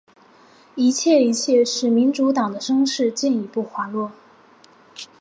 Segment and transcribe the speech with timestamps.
[0.73, 4.11] 一切一切使民主党的声势进一步滑落。